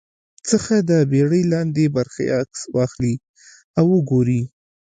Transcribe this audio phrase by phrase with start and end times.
[0.49, 3.15] څخه د بېړۍ لاندې برخې عکس واخلي
[3.77, 4.41] او وګوري